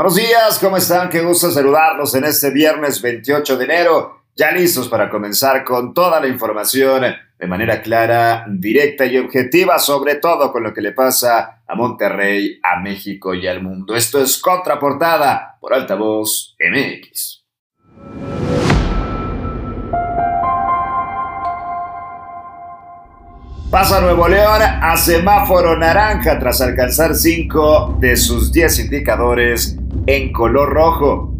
[0.00, 1.10] Buenos días, ¿cómo están?
[1.10, 4.22] Qué gusto saludarlos en este viernes 28 de enero.
[4.34, 7.04] Ya listos para comenzar con toda la información
[7.38, 12.58] de manera clara, directa y objetiva, sobre todo con lo que le pasa a Monterrey,
[12.62, 13.94] a México y al mundo.
[13.94, 17.44] Esto es Contraportada por Altavoz MX.
[23.70, 29.76] Pasa Nuevo León a semáforo naranja tras alcanzar 5 de sus 10 indicadores
[30.06, 31.34] en color rojo.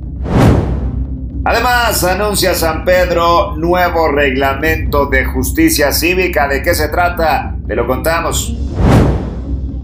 [1.45, 6.47] Además, anuncia San Pedro nuevo reglamento de justicia cívica.
[6.47, 7.57] ¿De qué se trata?
[7.67, 8.57] Te lo contamos.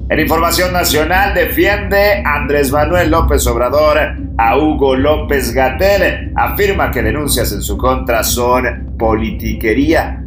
[0.09, 3.99] En Información Nacional defiende Andrés Manuel López Obrador
[4.39, 6.33] a Hugo López Gatel.
[6.37, 10.23] Afirma que denuncias en su contra son politiquería.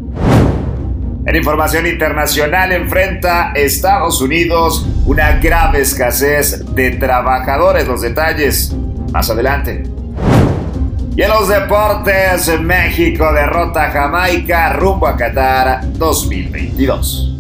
[1.30, 7.88] En información internacional enfrenta Estados Unidos una grave escasez de trabajadores.
[7.88, 8.74] Los detalles
[9.12, 9.84] más adelante.
[11.16, 17.38] Y en los deportes, México derrota a Jamaica rumbo a Qatar 2022.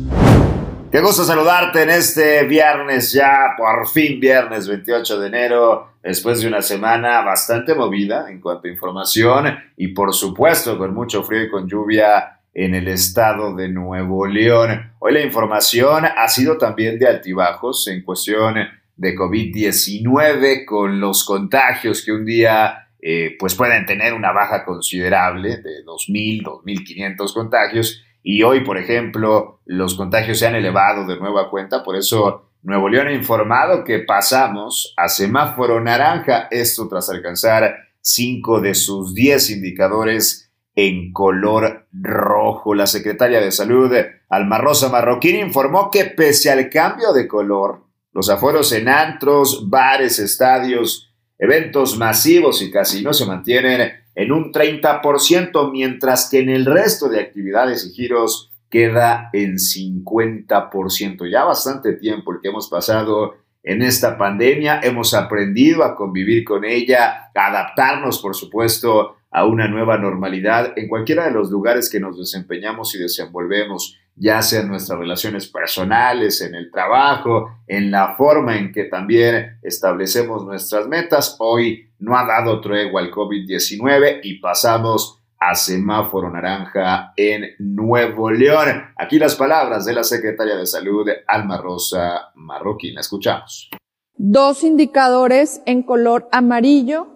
[0.92, 6.47] Qué gusto saludarte en este viernes ya, por fin viernes 28 de enero, después de
[6.47, 11.49] una semana bastante movida en cuanto a información y por supuesto con mucho frío y
[11.49, 14.94] con lluvia en el estado de Nuevo León.
[15.00, 18.55] Hoy la información ha sido también de altibajos en cuestión
[18.95, 25.58] de COVID-19 con los contagios que un día eh, pues pueden tener una baja considerable
[25.58, 28.03] de 2.000, 2.500 contagios.
[28.22, 32.89] Y hoy, por ejemplo, los contagios se han elevado de nueva cuenta, por eso Nuevo
[32.89, 39.52] León ha informado que pasamos a semáforo naranja, esto tras alcanzar cinco de sus 10
[39.52, 42.73] indicadores en color rojo.
[42.73, 43.92] La secretaria de Salud,
[44.30, 50.20] Alma Rosa Marroquín, informó que pese al cambio de color, los aforos en antros, bares,
[50.20, 57.08] estadios, eventos masivos y casinos se mantienen en un 30%, mientras que en el resto
[57.08, 61.32] de actividades y giros queda en 50%.
[61.32, 66.64] Ya bastante tiempo el que hemos pasado en esta pandemia, hemos aprendido a convivir con
[66.64, 71.99] ella, a adaptarnos, por supuesto, a una nueva normalidad en cualquiera de los lugares que
[71.99, 78.15] nos desempeñamos y desenvolvemos, ya sea en nuestras relaciones personales, en el trabajo, en la
[78.15, 81.36] forma en que también establecemos nuestras metas.
[81.39, 88.67] Hoy no ha dado tregua al COVID-19 y pasamos a semáforo naranja en Nuevo León.
[88.98, 92.98] Aquí las palabras de la secretaria de Salud, Alma Rosa Marroquín.
[92.98, 93.70] Escuchamos.
[94.17, 97.08] Dos indicadores en color amarillo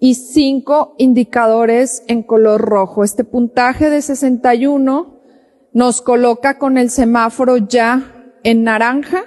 [0.00, 3.04] y cinco indicadores en color rojo.
[3.04, 5.20] Este puntaje de 61
[5.72, 8.02] nos coloca con el semáforo ya
[8.42, 9.24] en naranja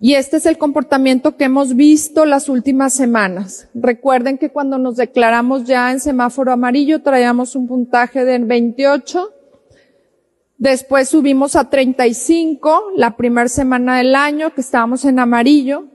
[0.00, 3.68] y este es el comportamiento que hemos visto las últimas semanas.
[3.74, 9.30] Recuerden que cuando nos declaramos ya en semáforo amarillo traíamos un puntaje de 28,
[10.58, 15.86] después subimos a 35 la primera semana del año que estábamos en amarillo,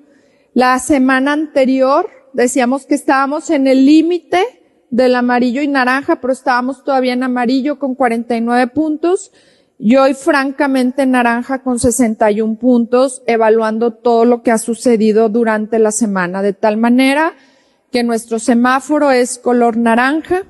[0.53, 4.43] la semana anterior decíamos que estábamos en el límite
[4.89, 9.31] del amarillo y naranja, pero estábamos todavía en amarillo con 49 puntos
[9.83, 15.91] y hoy francamente naranja con 61 puntos, evaluando todo lo que ha sucedido durante la
[15.91, 17.33] semana, de tal manera
[17.91, 20.43] que nuestro semáforo es color naranja.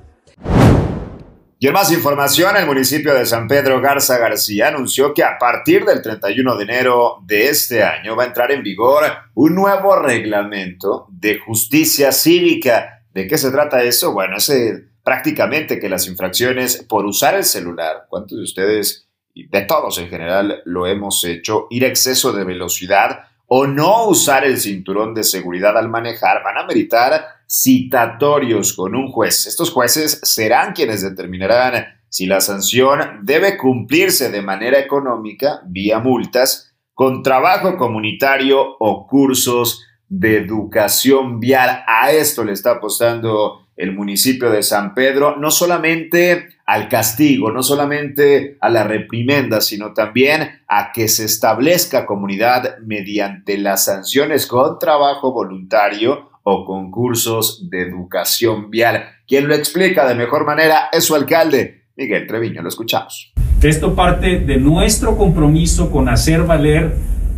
[1.58, 6.02] Y más información, el municipio de San Pedro Garza García anunció que a partir del
[6.02, 11.38] 31 de enero de este año va a entrar en vigor un nuevo reglamento de
[11.38, 13.06] justicia cívica.
[13.14, 14.12] ¿De qué se trata eso?
[14.12, 19.62] Bueno, es eh, prácticamente que las infracciones por usar el celular, ¿cuántos de ustedes de
[19.62, 25.14] todos en general lo hemos hecho, ir exceso de velocidad o no usar el cinturón
[25.14, 29.46] de seguridad al manejar van a meritar citatorios con un juez.
[29.46, 36.74] Estos jueces serán quienes determinarán si la sanción debe cumplirse de manera económica vía multas,
[36.94, 41.84] con trabajo comunitario o cursos de educación vial.
[41.86, 47.62] A esto le está apostando el municipio de San Pedro, no solamente al castigo, no
[47.62, 54.78] solamente a la reprimenda, sino también a que se establezca comunidad mediante las sanciones con
[54.78, 59.04] trabajo voluntario o concursos de educación vial.
[59.26, 62.62] Quien lo explica de mejor manera es su alcalde, Miguel Treviño.
[62.62, 63.32] Lo escuchamos.
[63.62, 66.96] Esto parte de nuestro compromiso con hacer valer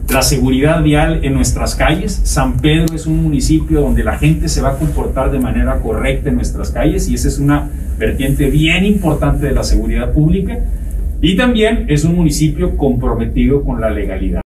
[0.08, 2.20] la seguridad vial en nuestras calles.
[2.24, 6.28] San Pedro es un municipio donde la gente se va a comportar de manera correcta
[6.28, 7.68] en nuestras calles y esa es una
[7.98, 10.58] vertiente bien importante de la seguridad pública.
[11.20, 14.42] Y también es un municipio comprometido con la legalidad.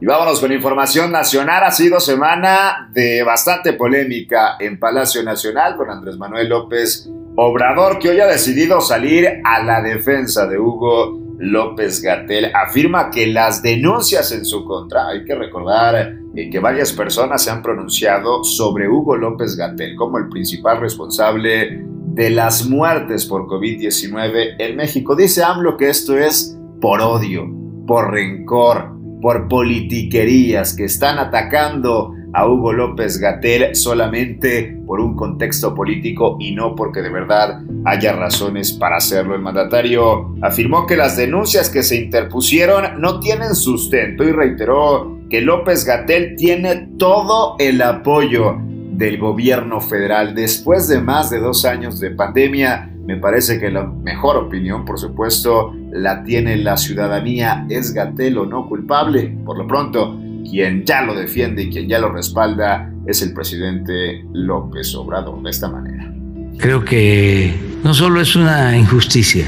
[0.00, 1.62] Y vámonos con información nacional.
[1.64, 8.10] Ha sido semana de bastante polémica en Palacio Nacional con Andrés Manuel López Obrador, que
[8.10, 12.52] hoy ha decidido salir a la defensa de Hugo López Gatel.
[12.54, 17.50] Afirma que las denuncias en su contra, hay que recordar eh, que varias personas se
[17.50, 21.82] han pronunciado sobre Hugo López Gatel como el principal responsable
[22.12, 25.16] de las muertes por COVID-19 en México.
[25.16, 27.48] Dice AMLO que esto es por odio,
[27.86, 35.74] por rencor, por politiquerías que están atacando a Hugo López Gatel solamente por un contexto
[35.74, 39.34] político y no porque de verdad haya razones para hacerlo.
[39.34, 45.40] El mandatario afirmó que las denuncias que se interpusieron no tienen sustento y reiteró que
[45.40, 48.56] López Gatel tiene todo el apoyo
[48.92, 50.34] del gobierno federal.
[50.34, 54.98] Después de más de dos años de pandemia, me parece que la mejor opinión, por
[54.98, 57.66] supuesto, la tiene la ciudadanía.
[57.68, 59.36] ¿Es Gatel o no culpable?
[59.44, 60.16] Por lo pronto,
[60.50, 65.50] quien ya lo defiende y quien ya lo respalda es el presidente López Obrador de
[65.50, 66.12] esta manera.
[66.58, 67.54] Creo que
[67.84, 69.46] no solo es una injusticia,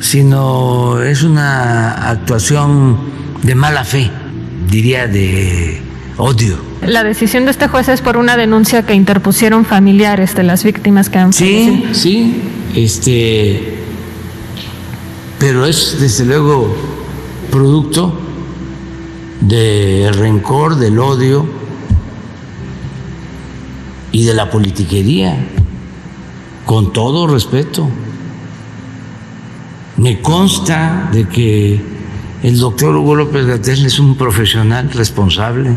[0.00, 2.96] sino es una actuación
[3.42, 4.10] de mala fe,
[4.70, 5.80] diría de
[6.16, 6.56] odio.
[6.86, 11.10] La decisión de este juez es por una denuncia que interpusieron familiares de las víctimas
[11.10, 12.42] que han Sí, sí,
[12.74, 13.74] este,
[15.38, 16.74] pero es desde luego
[17.50, 18.25] producto
[19.40, 21.46] del rencor, del odio
[24.12, 25.36] y de la politiquería,
[26.64, 27.88] con todo respeto.
[29.96, 31.80] Me consta de que
[32.42, 35.70] el doctor Hugo López Gatel es un profesional responsable.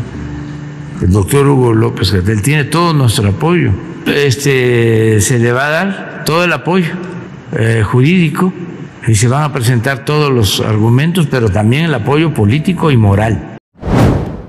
[1.00, 3.72] El doctor Hugo López Gatel tiene todo nuestro apoyo.
[4.06, 6.92] Este, se le va a dar todo el apoyo
[7.58, 8.52] eh, jurídico
[9.06, 13.49] y se van a presentar todos los argumentos, pero también el apoyo político y moral.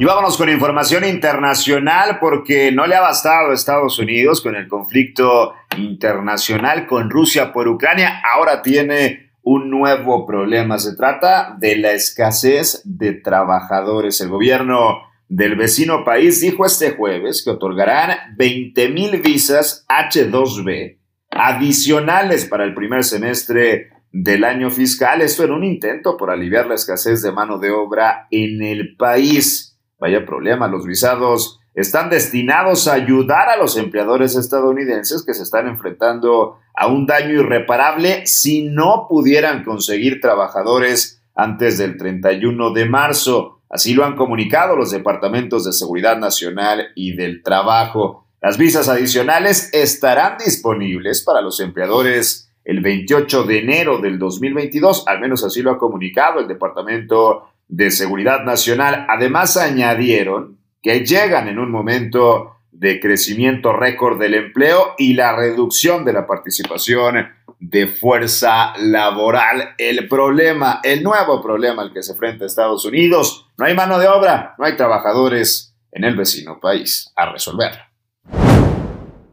[0.01, 4.68] Y vámonos con información internacional porque no le ha bastado a Estados Unidos con el
[4.68, 8.19] conflicto internacional con Rusia por Ucrania.
[8.33, 10.80] Ahora tiene un nuevo problema.
[10.80, 14.19] Se trata de la escasez de trabajadores.
[14.21, 20.98] El gobierno del vecino país dijo este jueves que otorgarán 20 mil visas H2B
[21.30, 25.21] adicionales para el primer semestre del año fiscal.
[25.21, 29.70] Esto en un intento por aliviar la escasez de mano de obra en el país.
[30.01, 35.68] Vaya problema, los visados están destinados a ayudar a los empleadores estadounidenses que se están
[35.68, 43.59] enfrentando a un daño irreparable si no pudieran conseguir trabajadores antes del 31 de marzo.
[43.69, 48.25] Así lo han comunicado los departamentos de Seguridad Nacional y del Trabajo.
[48.42, 55.19] Las visas adicionales estarán disponibles para los empleadores el 28 de enero del 2022, al
[55.19, 59.07] menos así lo ha comunicado el Departamento de Seguridad Nacional.
[59.09, 66.03] Además, añadieron que llegan en un momento de crecimiento récord del empleo y la reducción
[66.03, 67.29] de la participación
[67.59, 69.75] de fuerza laboral.
[69.77, 74.07] El problema, el nuevo problema al que se enfrenta Estados Unidos, no hay mano de
[74.07, 77.90] obra, no hay trabajadores en el vecino país a resolver.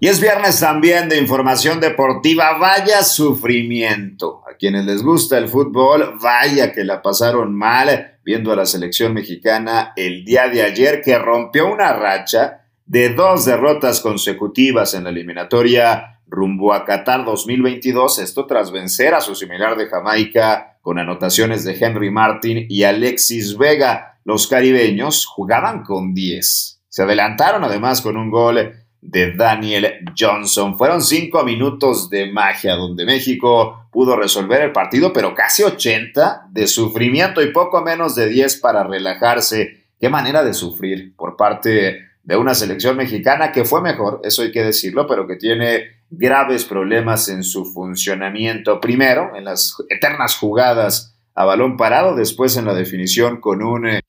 [0.00, 2.56] Y es viernes también de información deportiva.
[2.56, 4.44] Vaya sufrimiento.
[4.48, 9.12] A quienes les gusta el fútbol, vaya que la pasaron mal viendo a la selección
[9.12, 15.10] mexicana el día de ayer que rompió una racha de dos derrotas consecutivas en la
[15.10, 21.64] eliminatoria rumbo a Qatar 2022, esto tras vencer a su similar de Jamaica con anotaciones
[21.64, 24.20] de Henry Martin y Alexis Vega.
[24.24, 26.82] Los caribeños jugaban con 10.
[26.88, 30.76] Se adelantaron además con un gol de Daniel Johnson.
[30.76, 36.66] Fueron cinco minutos de magia donde México pudo resolver el partido, pero casi 80 de
[36.66, 39.86] sufrimiento y poco menos de 10 para relajarse.
[40.00, 44.52] Qué manera de sufrir por parte de una selección mexicana que fue mejor, eso hay
[44.52, 48.80] que decirlo, pero que tiene graves problemas en su funcionamiento.
[48.80, 54.02] Primero, en las eternas jugadas a balón parado, después en la definición con un eh,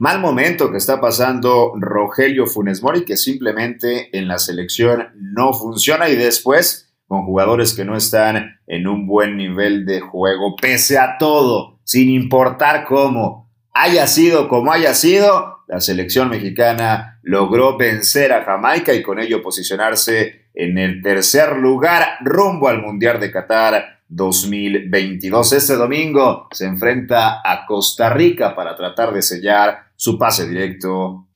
[0.00, 6.08] Mal momento que está pasando Rogelio Funes Mori, que simplemente en la selección no funciona
[6.08, 11.18] y después con jugadores que no están en un buen nivel de juego, pese a
[11.18, 18.44] todo, sin importar cómo haya sido como haya sido, la selección mexicana logró vencer a
[18.44, 25.52] Jamaica y con ello posicionarse en el tercer lugar rumbo al Mundial de Qatar 2022.
[25.52, 31.26] Este domingo se enfrenta a Costa Rica para tratar de sellar su pase directo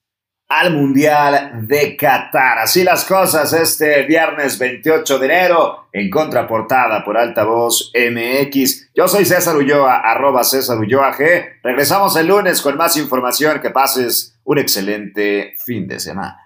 [0.49, 2.59] al Mundial de Qatar.
[2.59, 8.93] Así las cosas este viernes 28 de enero en contraportada por Altavoz MX.
[8.95, 11.59] Yo soy César Ulloa, arroba César Ulloa G.
[11.63, 13.61] Regresamos el lunes con más información.
[13.61, 16.42] Que pases un excelente fin de semana.